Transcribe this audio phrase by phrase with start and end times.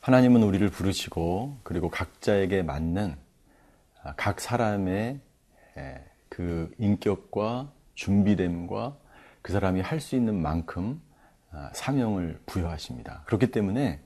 [0.00, 3.16] 하나님은 우리를 부르시고 그리고 각자에게 맞는
[4.02, 5.20] 아, 각 사람의
[6.28, 8.96] 그 인격과 준비됨과
[9.42, 11.00] 그 사람이 할 수 있는 만큼
[11.50, 13.22] 아, 사명을 부여하십니다.
[13.26, 14.00] 그렇기 때문에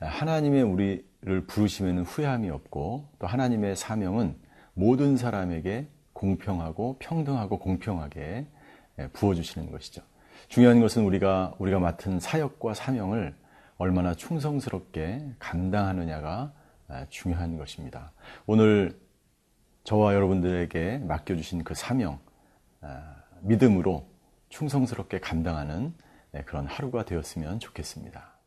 [0.00, 4.36] 하나님의 우리를 부르시면 후회함이 없고 또 하나님의 사명은
[4.74, 8.46] 모든 사람에게 공평하고 평등하고 공평하게
[9.12, 10.02] 부어주시는 것이죠.
[10.48, 13.34] 중요한 것은 우리가 우리가 맡은 사역과 사명을
[13.80, 16.52] 얼마나 충성스럽게 감당하느냐가
[16.86, 18.12] 아, 중요한 것입니다.
[18.44, 19.00] 오늘
[19.84, 22.20] 저와 여러분들에게 맡겨주신 그 사명,
[22.82, 24.06] 아, 믿음으로
[24.50, 25.94] 충성스럽게 감당하는
[26.32, 28.38] 네, 그런 하루가 되었으면 좋겠습니다.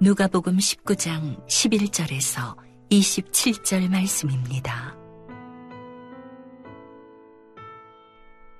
[0.00, 4.96] 누가복음 19장 11절에서 27절 말씀입니다.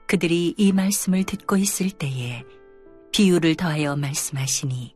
[0.06, 2.42] 그들이 이 말씀을 듣고 있을 때에
[3.12, 4.94] 비유를 더하여 말씀하시니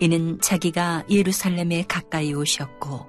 [0.00, 3.06] 이는 자기가 예루살렘에 가까이 오셨고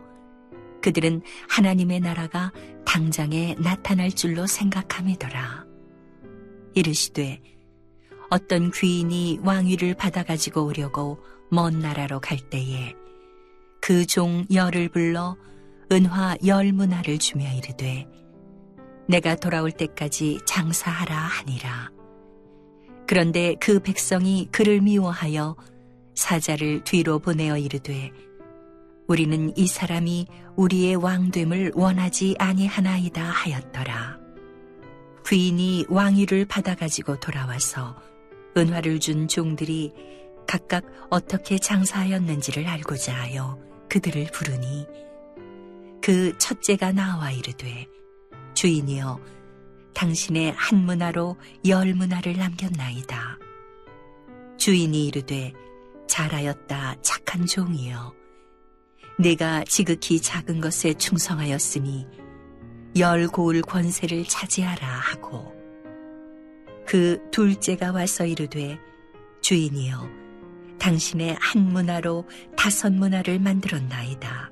[0.82, 2.52] 그들은 하나님의 나라가
[2.86, 5.66] 당장에 나타날 줄로 생각함이더라.
[6.74, 7.42] 이르시되
[8.30, 12.96] 어떤 귀인이 왕위를 받아가지고 오려고 먼 나라로 갈 때에
[13.82, 15.36] 그 종 열을 불러
[15.92, 18.08] 은화 열 문화를 주며 이르되
[19.10, 21.92] 내가 돌아올 때까지 장사하라 하니라.
[23.08, 25.58] 그런데 그 백성이 그를 미워하여
[26.16, 28.12] 사자를 뒤로 보내어 이르되
[29.08, 34.18] 우리는 이 사람이 우리의 왕됨을 원하지 아니하나이다 하였더라.
[35.28, 37.98] 귀인이 왕위를 받아가지고 돌아와서
[38.56, 39.92] 은화를 준 종들이
[40.48, 44.88] 각각 어떻게 장사하였는지를 알고자 하여 그들을 부르니
[46.02, 47.88] 그 첫째가 나와 이르되
[48.54, 49.20] 주인이여
[49.94, 51.36] 당신의 한 문화로
[51.68, 53.38] 열 문화를 남겼나이다.
[54.56, 55.52] 주인이 이르되
[56.08, 58.16] 잘하였다 착한 종이여
[59.20, 62.08] 내가 지극히 작은 것에 충성하였으니
[62.98, 65.54] 열 고을 권세를 차지하라 하고
[66.88, 68.80] 그 둘째가 와서 이르되
[69.42, 70.21] 주인이여
[70.82, 72.28] 당신의 한 문화로
[72.58, 74.50] 다섯 문화를 만들었나이다.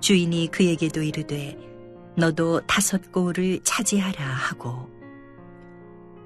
[0.00, 1.58] 주인이 그에게도 이르되
[2.16, 4.88] 너도 다섯 고을을 차지하라 하고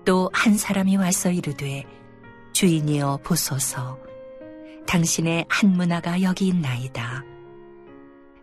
[0.04, 1.84] 또 한 사람이 와서 이르되
[2.52, 3.98] 주인이여 보소서
[4.86, 7.24] 당신의 한 문화가 여기 있나이다.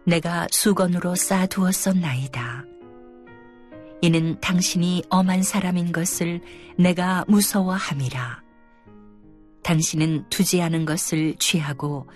[0.06, 2.66] 내가 수건으로 쌓아두었었나이다.
[4.02, 6.42] 이는 당신이 엄한 사람인 것을
[6.78, 8.45] 내가 무서워함이라.
[9.66, 12.08] 당신은 두지 않은 것을 취하고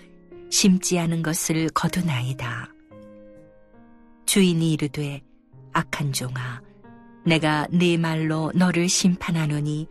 [0.50, 2.72] 심지 않은 것을 거두나이다.
[4.24, 5.20] 주인이 이르되
[5.72, 6.62] 악한 종아
[7.26, 9.88] 내가 네 말로 너를 심판하노니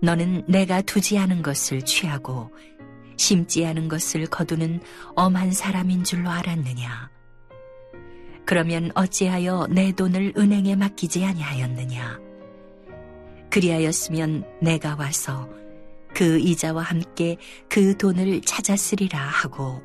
[0.00, 2.50] 너는 내가 두지 않은 것을 취하고
[3.18, 4.80] 심지 않은 것을 거두는
[5.14, 7.10] 엄한 사람인 줄로 알았느냐
[8.46, 12.18] 그러면 어찌하여 내 돈을 은행에 맡기지 아니하였느냐
[13.50, 15.59] 그리하였으면 내가 와서
[16.14, 17.36] 그 이자와 함께
[17.68, 19.82] 그 돈을 찾았으리라 하고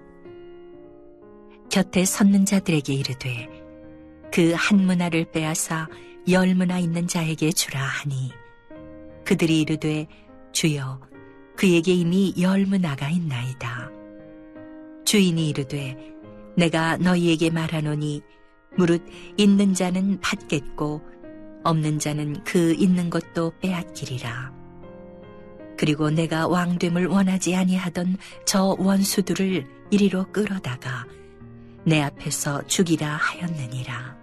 [1.69, 3.49] 곁에 섰는 자들에게 이르되
[4.31, 5.87] 그 한 문화를 빼앗아
[6.29, 8.31] 열 문화 있는 자에게 주라 하니
[9.23, 10.07] 그들이 이르되
[10.51, 10.99] 주여
[11.55, 13.89] 그에게 이미 열 문화가 있나이다.
[15.05, 15.95] 주인이 이르되
[16.57, 18.21] 내가 너희에게 말하노니
[18.77, 19.05] 무릇
[19.37, 21.01] 있는 자는 받겠고
[21.63, 24.53] 없는 자는 그 있는 것도 빼앗기리라
[25.77, 31.05] 그리고 내가 왕됨을 원하지 아니하던 저 원수들을 이리로 끌어다가
[31.85, 34.15] 내 앞에서 죽이라 하였느니라.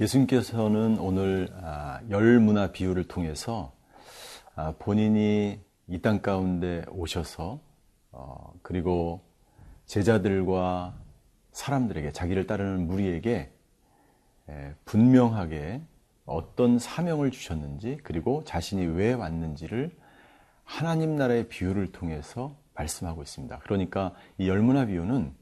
[0.00, 3.72] 예수님께서는 오늘 아, 열 문화 비유를 통해서
[4.56, 7.60] 아, 본인이 이 땅 가운데 오셔서
[8.12, 9.20] 어, 그리고
[9.86, 10.94] 제자들과
[11.52, 13.50] 사람들에게 자기를 따르는 무리에게
[14.84, 15.82] 분명하게
[16.24, 19.96] 어떤 사명을 주셨는지 그리고 자신이 왜 왔는지를
[20.64, 23.58] 하나님 나라의 비유를 통해서 말씀하고 있습니다.
[23.60, 25.34] 그러니까 이 열문화 비유는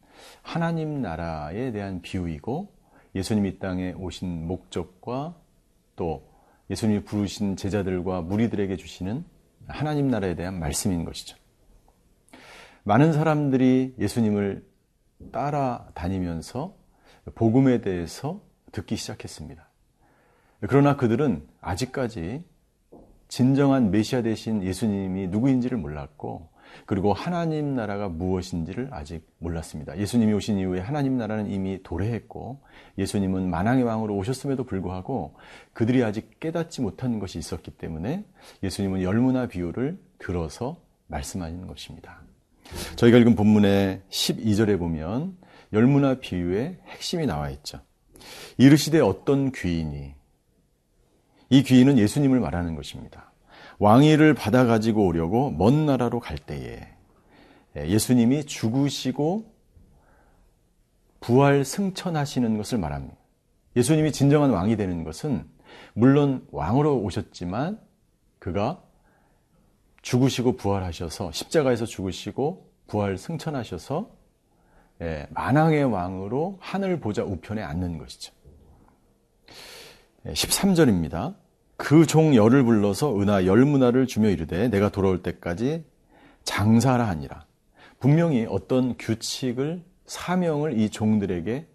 [0.42, 2.72] 하나님 나라에 대한 비유이고
[3.14, 5.34] 예수님 이 땅에 오신 목적과
[5.96, 6.28] 또
[6.70, 9.24] 예수님이 부르신 제자들과 무리들에게 주시는
[9.66, 11.36] 하나님 나라에 대한 말씀인 것이죠.
[12.84, 14.66] 많은 사람들이 예수님을
[15.32, 16.74] 따라다니면서
[17.34, 18.40] 복음에 대해서
[18.72, 19.69] 듣기 시작했습니다.
[20.60, 22.42] 그러나 그들은 아직까지
[23.28, 26.50] 진정한 메시아 대신 예수님이 누구인지를 몰랐고
[26.86, 29.98] 그리고 하나님 나라가 무엇인지를 아직 몰랐습니다.
[29.98, 32.60] 예수님이 오신 이후에 하나님 나라는 이미 도래했고
[32.98, 35.34] 예수님은 만왕의 왕으로 오셨음에도 불구하고
[35.72, 38.24] 그들이 아직 깨닫지 못한 것이 있었기 때문에
[38.62, 42.22] 예수님은 열무나 비유를 들어서 말씀하는 것입니다.
[42.96, 45.36] 저희가 읽은 본문의 12절에 보면
[45.72, 47.80] 열무나 비유의 핵심이 나와 있죠.
[48.58, 50.14] 이르시되 어떤 귀인이
[51.50, 53.32] 이 귀인은 예수님을 말하는 것입니다.
[53.78, 56.86] 왕위를 받아 가지고 오려고 먼 나라로 갈 때에
[57.76, 59.52] 예수님이 죽으시고
[61.20, 63.16] 부활 승천하시는 것을 말합니다.
[63.76, 65.44] 예수님이 진정한 왕이 되는 것은
[65.94, 67.80] 물론 왕으로 오셨지만
[68.38, 68.82] 그가
[70.02, 74.10] 죽으시고 부활하셔서 십자가에서 죽으시고 부활 승천하셔서
[75.30, 78.32] 만왕의 왕으로 하늘 보좌 우편에 앉는 것이죠.
[80.26, 81.34] 13절입니다.
[81.82, 85.82] 그 종 열을 불러서 은하 열 문화를 주며 이르되 내가 돌아올 때까지
[86.44, 87.46] 장사라 하니라.
[87.98, 91.66] 분명히 어떤 규칙을 사명을 이 종들에게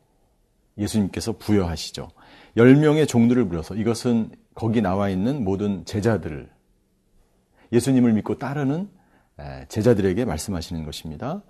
[0.78, 2.10] 예수님께서 부여하시죠.
[2.56, 6.50] 10명의 종들을 불러서 이것은 거기 나와 있는 모든 제자들을
[7.72, 8.90] 예수님을 믿고 따르는
[9.70, 11.42] 제자들에게 말씀하시는 것입니다.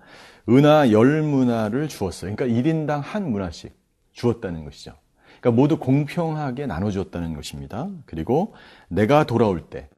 [0.48, 2.34] 은하 열 문화를 주었어요.
[2.34, 3.78] 그러니까 1인당 한 문화씩
[4.12, 4.94] 주었다는 것이죠.
[5.40, 7.88] 그러니까 모두 공평하게 나눠주었다는 것입니다.
[8.06, 8.54] 그리고
[8.88, 9.88] 내가 돌아올 때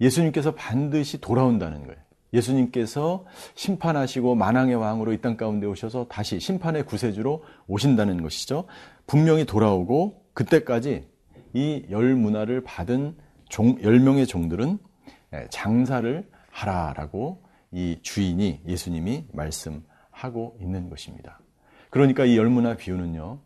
[0.00, 2.00] 예수님께서 반드시 돌아온다는 거예요.
[2.32, 3.24] 예수님께서
[3.54, 8.64] 심판하시고 만왕의 왕으로 이 땅 가운데 오셔서 다시 심판의 구세주로 오신다는 것이죠.
[9.06, 11.08] 분명히 돌아오고 그때까지
[11.54, 13.16] 이 열 문화를 받은
[13.48, 14.78] 종, 10명의 종들은
[15.50, 21.38] 장사를 하라라고 이 주인이 예수님이 말씀하고 있는 것입니다.
[21.94, 23.38] 그러니까 이 열무나 비유는요.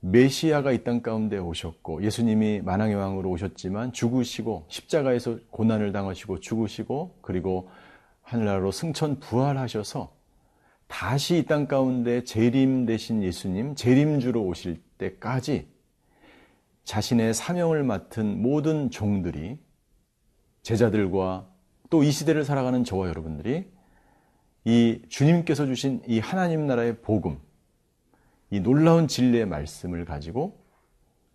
[0.00, 7.70] 메시아가 이 땅 가운데 오셨고 예수님이 만왕의 왕으로 오셨지만 죽으시고 십자가에서 고난을 당하시고 죽으시고 그리고
[8.20, 10.14] 하늘나라로 승천 부활하셔서
[10.86, 15.66] 다시 이 땅 가운데 재림 되신 예수님 재림주로 오실 때까지
[16.84, 19.58] 자신의 사명을 맡은 모든 종들이
[20.62, 21.48] 제자들과
[21.88, 23.64] 또 이 시대를 살아가는 저와 여러분들이
[24.66, 27.38] 이 주님께서 주신 이 하나님 나라의 복음,
[28.50, 30.58] 이 놀라운 진리의 말씀을 가지고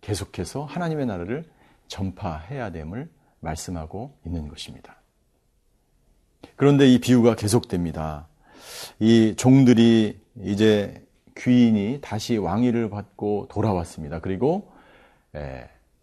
[0.00, 1.44] 계속해서 하나님의 나라를
[1.88, 3.08] 전파해야 됨을
[3.40, 4.96] 말씀하고 있는 것입니다.
[6.56, 8.28] 그런데 이 비유가 계속됩니다.
[8.98, 11.06] 이 종들이 이제
[11.36, 14.20] 귀인이 다시 왕위를 받고 돌아왔습니다.
[14.20, 14.72] 그리고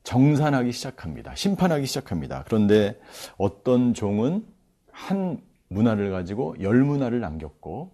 [0.04, 1.36] 정산하기 시작합니다.
[1.36, 2.44] 심판하기 시작합니다.
[2.46, 3.00] 그런데
[3.38, 4.46] 어떤 종은
[4.92, 7.92] 한 문화를 가지고 열 문화를 남겼고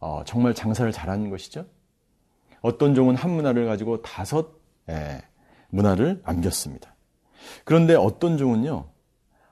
[0.00, 1.64] 어, 정말 장사를 잘한 것이죠.
[2.60, 4.58] 어떤 종은 한 문화를 가지고 다섯
[4.88, 5.22] 예,
[5.70, 6.94] 문화를 남겼습니다.
[7.64, 8.88] 그런데 어떤 종은요,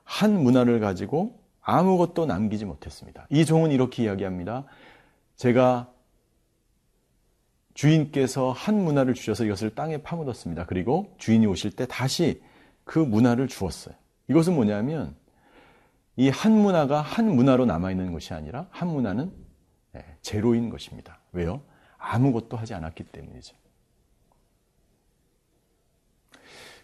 [0.03, 3.27] 한 문화를 가지고 아무것도 남기지 못했습니다.
[3.29, 4.65] 이 종은 이렇게 이야기합니다.
[5.35, 5.91] 제가
[7.73, 10.65] 주인께서 한 문화를 주셔서 이것을 땅에 파묻었습니다.
[10.65, 12.41] 그리고 주인이 오실 때 다시
[12.83, 13.93] 그 문화를 주었어요.
[14.29, 15.15] 이것은 뭐냐면
[16.15, 19.31] 이 한 문화가 한 문화로 남아있는 것이 아니라 한 문화는
[19.95, 21.19] 예, 제로인 것입니다.
[21.31, 21.61] 왜요?
[21.97, 23.55] 아무것도 하지 않았기 때문이죠.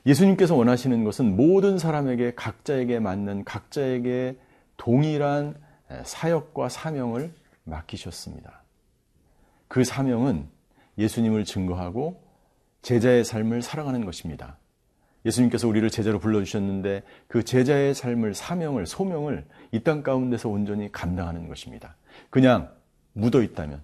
[0.06, 4.38] 예수님께서 원하시는 것은 모든 사람에게 각자에게 맞는 각자에게
[4.76, 5.56] 동일한
[6.04, 8.64] 사역과 사명을 맡기셨습니다.
[9.68, 10.48] 그 사명은
[10.98, 12.22] 예수님을 증거하고
[12.82, 14.58] 제자의 삶을 살아가는 것입니다.
[15.26, 21.96] 예수님께서 우리를 제자로 불러주셨는데 그 제자의 삶을, 사명을, 소명을 이 땅 가운데서 온전히 감당하는 것입니다.
[22.30, 22.70] 그냥
[23.14, 23.82] 묻어 있다면,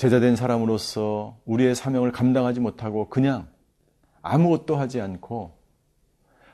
[0.00, 3.48] 제자된 사람으로서 우리의 사명을 감당하지 못하고 그냥
[4.22, 5.58] 아무것도 하지 않고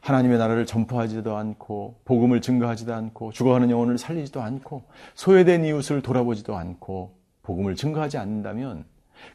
[0.00, 4.82] 하나님의 나라를 전파하지도 않고 복음을 증거하지도 않고 죽어가는 영혼을 살리지도 않고
[5.14, 8.84] 소외된 이웃을 돌아보지도 않고 복음을 증거하지 않는다면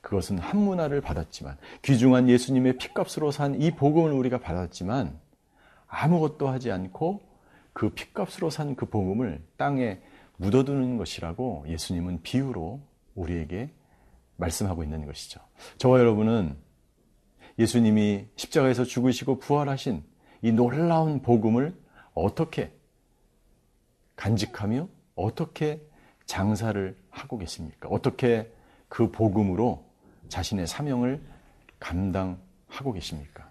[0.01, 5.17] 그것은 한 문화를 받았지만 귀중한 예수님의 피값으로 산 이 복음을 우리가 받았지만
[5.87, 7.21] 아무것도 하지 않고
[7.71, 9.99] 그 피값으로 산 그 복음을 땅에
[10.35, 12.81] 묻어두는 것이라고 예수님은 비유로
[13.15, 13.69] 우리에게
[14.41, 15.39] 말씀하고 있는 것이죠.
[15.77, 16.57] 저와 여러분은
[17.59, 20.03] 예수님이 십자가에서 죽으시고 부활하신
[20.41, 21.75] 이 놀라운 복음을
[22.13, 22.73] 어떻게
[24.15, 25.81] 간직하며 어떻게
[26.25, 27.87] 장사를 하고 계십니까?
[27.89, 28.51] 어떻게
[28.87, 29.85] 그 복음으로
[30.27, 31.21] 자신의 사명을
[31.79, 33.50] 감당하고 계십니까?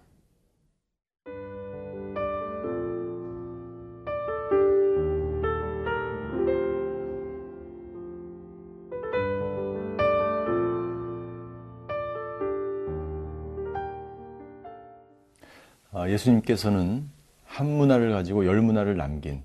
[16.11, 17.09] 예수님께서는
[17.43, 19.43] 한 문화를 가지고 열 문화를 남긴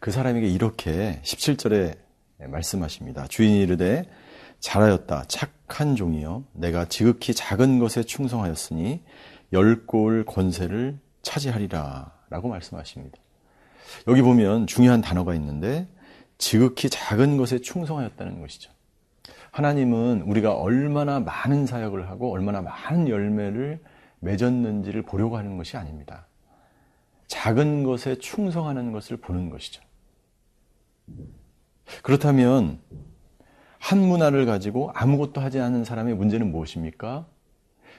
[0.00, 1.96] 그 사람에게 이렇게 17절에
[2.48, 3.26] 말씀하십니다.
[3.28, 4.04] 주인이 이르되
[4.60, 9.02] 잘하였다 착한 종이여 내가 지극히 작은 것에 충성하였으니
[9.52, 13.18] 열 골 권세를 차지하리라 라고 말씀하십니다.
[14.06, 15.88] 여기 보면 중요한 단어가 있는데
[16.38, 18.72] 지극히 작은 것에 충성하였다는 것이죠.
[19.50, 23.80] 하나님은 우리가 얼마나 많은 사역을 하고 얼마나 많은 열매를
[24.20, 26.26] 맺었는지를 보려고 하는 것이 아닙니다.
[27.26, 29.82] 작은 것에 충성하는 것을 보는 것이죠.
[32.02, 32.80] 그렇다면
[33.78, 37.26] 한 문화를 가지고 아무것도 하지 않은 사람의 문제는 무엇입니까?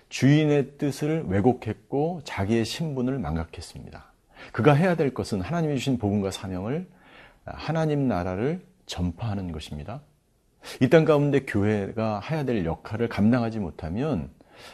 [0.10, 4.12] 주인의 뜻을 왜곡했고 자기의 신분을 망각했습니다.
[4.52, 6.88] 그가 해야 될 것은 하나님이 주신 복음과 사명을
[7.46, 10.02] 하나님 나라를 전파하는 것입니다.
[10.82, 14.30] 이 땅 가운데 교회가 해야 될 역할을 감당하지 못하면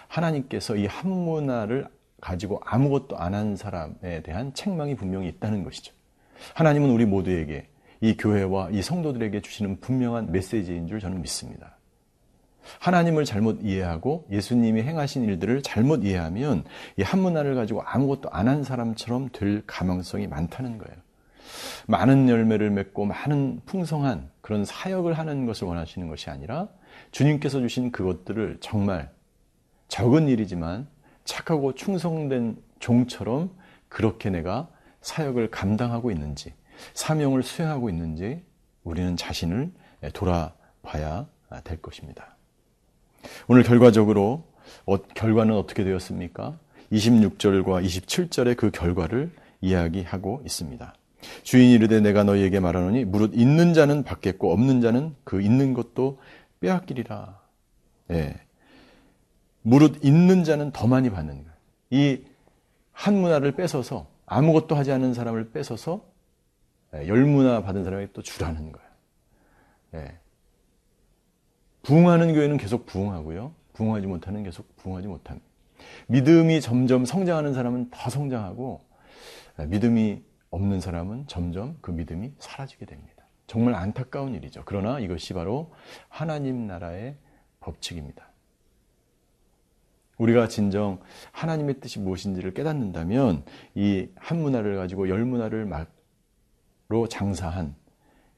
[0.07, 1.87] 하나님께서 이 한 문화를
[2.21, 5.93] 가지고 아무것도 안 한 사람에 대한 책망이 분명히 있다는 것이죠.
[6.55, 7.67] 하나님은 우리 모두에게
[8.01, 11.77] 이 교회와 이 성도들에게 주시는 분명한 메시지인 줄 저는 믿습니다.
[12.79, 16.65] 하나님을 잘못 이해하고 예수님이 행하신 일들을 잘못 이해하면
[16.97, 20.97] 이 한 문화를 가지고 아무것도 안 한 사람처럼 될 가능성이 많다는 거예요.
[21.87, 26.67] 많은 열매를 맺고 많은 풍성한 그런 사역을 하는 것을 원하시는 것이 아니라
[27.11, 29.09] 주님께서 주신 그것들을 정말
[29.87, 30.87] 적은 일이지만
[31.23, 33.51] 착하고 충성된 종처럼
[33.89, 34.69] 그렇게 내가
[35.01, 36.53] 사역을 감당하고 있는지
[36.93, 38.43] 사명을 수행하고 있는지
[38.83, 39.71] 우리는 자신을
[40.13, 41.27] 돌아봐야
[41.63, 42.35] 될 것입니다.
[43.47, 44.43] 오늘 결과적으로
[44.85, 46.59] 어, 결과는 어떻게 되었습니까?
[46.91, 50.93] 26절과 27절의 그 결과를 이야기하고 있습니다.
[51.43, 56.19] 주인이 이르되 내가 너희에게 말하노니 무릇 있는 자는 받겠고 없는 자는 그 있는 것도
[56.59, 57.39] 빼앗기리라.
[58.11, 58.46] 예.
[59.67, 61.53] 무릇 있는 자는 더 많이 받는 거예요.
[61.91, 62.37] 이
[62.97, 66.03] 한 문화를 뺏어서 아무것도 하지 않은 사람을 뺏어서
[66.95, 68.89] 예, 열 문화 받은 사람에게 또 주라는 거예요.
[69.93, 70.17] 예.
[71.83, 73.53] 부흥하는 교회는 계속 부흥하고요.
[73.73, 75.47] 부흥하지 못하는 계속 부흥하지 못합니다.
[76.07, 78.81] 믿음이 점점 성장하는 사람은 더 성장하고
[79.59, 83.27] 예, 믿음이 없는 사람은 점점 그 믿음이 사라지게 됩니다.
[83.45, 84.63] 정말 안타까운 일이죠.
[84.65, 85.71] 그러나 이것이 바로
[86.09, 87.15] 하나님 나라의
[87.59, 88.26] 법칙입니다.
[90.17, 90.99] 우리가 진정
[91.31, 93.43] 하나님의 뜻이 무엇인지를 깨닫는다면
[93.75, 95.69] 이 한 문화를 가지고 열 문화를
[96.89, 97.75] 로 장사한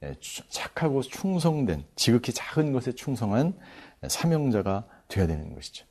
[0.04, 0.16] 예,
[0.50, 3.54] 착하고 충성된 지극히 작은 것에 충성한
[4.08, 5.86] 사명자가 되어야 되는 것이죠.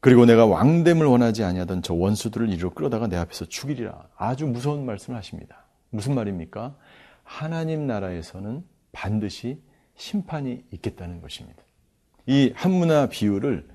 [0.00, 4.08] 그리고 내가 왕됨을 원하지 아니하던 저 원수들을 이리로 끌어다가 내 앞에서 죽이리라.
[4.16, 5.66] 아주 무서운 말씀을 하십니다.
[5.90, 6.76] 무슨 말입니까?
[7.24, 9.60] 하나님 나라에서는 반드시
[9.96, 11.62] 심판이 있겠다는 것입니다.
[12.26, 13.73] 이 한문화 비유를 예,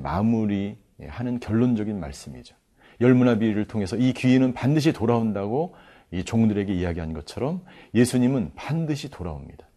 [0.00, 2.54] 마무리하는 결론적인 말씀이죠.
[3.00, 5.74] 열문화 비유를 통해서 이 귀인은 반드시 돌아온다고
[6.10, 7.64] 이 종들에게 이야기한 것처럼
[7.94, 9.68] 예수님은 반드시 돌아옵니다.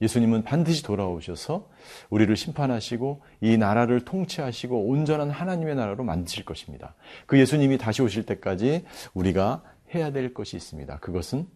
[0.00, 1.70] 예수님은 반드시 돌아오셔서
[2.10, 6.94] 우리를 심판하시고 이 나라를 통치하시고 온전한 하나님의 나라로 만드실 것입니다.
[7.26, 8.84] 그 예수님이 다시 오실 때까지
[9.14, 9.62] 우리가
[9.94, 10.98] 해야 될 것이 있습니다.
[10.98, 11.46] 그것은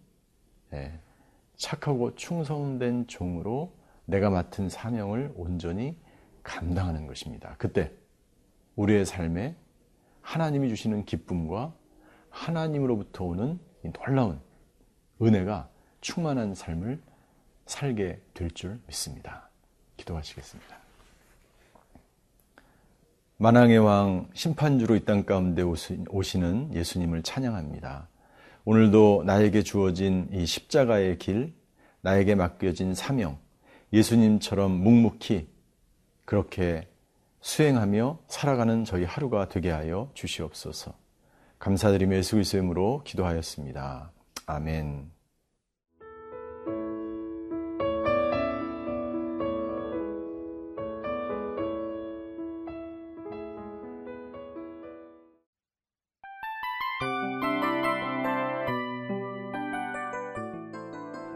[0.72, 0.92] 예,
[1.56, 3.74] 착하고 충성된 종으로
[4.04, 5.96] 내가 맡은 사명을 온전히
[6.42, 7.54] 감당하는 것입니다.
[7.58, 7.92] 그때
[8.76, 9.56] 우리의 삶에
[10.22, 11.72] 하나님이 주시는 기쁨과
[12.30, 13.58] 하나님으로부터 오는
[13.92, 14.40] 놀라운
[15.20, 15.68] 은혜가
[16.00, 17.00] 충만한 삶을
[17.66, 19.48] 살게 될 줄 믿습니다.
[19.96, 20.78] 기도하시겠습니다.
[23.38, 28.08] 만왕의 왕 심판주로 이 땅 가운데 오시는 예수님을 찬양합니다.
[28.64, 31.54] 오늘도 나에게 주어진 이 십자가의 길,
[32.02, 33.38] 나에게 맡겨진 사명,
[33.92, 35.48] 예수님처럼 묵묵히
[36.28, 36.86] 그렇게
[37.40, 40.92] 수행하며 살아가는 저희 하루가 되게 하여 주시옵소서.
[41.58, 44.12] 감사드리며 예수 그리스도의 이름으로 기도하였습니다.
[44.44, 45.10] 아멘.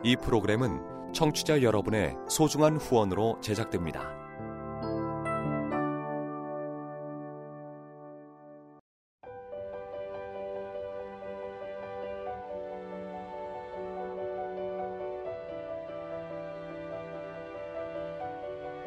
[0.05, 4.22] 이 프로그램은 청취자 여러분의 소중한 후원으로 제작됩니다.